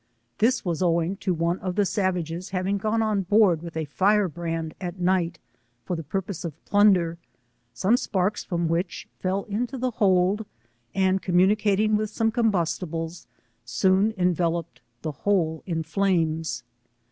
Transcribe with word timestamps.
This 0.39 0.65
was 0.65 0.81
owing 0.81 1.17
to 1.17 1.31
one 1.31 1.59
of 1.59 1.75
the 1.75 1.85
savages 1.85 2.49
having 2.49 2.79
gone 2.79 3.03
on 3.03 3.21
board 3.21 3.61
with 3.61 3.77
a 3.77 3.85
fire 3.85 4.27
brand 4.27 4.73
at 4.81 4.97
night 4.97 5.37
^ 5.89 5.95
the 5.95 6.01
purpose 6.03 6.43
of 6.43 6.65
plunder, 6.65 7.19
som^ 7.75 7.81
47 7.93 7.97
sparks 7.97 8.43
from 8.43 8.67
which 8.67 9.07
fell 9.19 9.43
into 9.43 9.77
the 9.77 9.91
hold, 9.91 10.47
and 10.95 11.21
comiuiz 11.21 11.55
cicating 11.55 11.97
with 11.97 12.09
some 12.09 12.31
combustibles, 12.31 13.27
soon 13.63 14.11
enveloped 14.17 14.81
the 15.03 15.11
whole 15.11 15.61
in 15.67 15.83
flames. 15.83 16.63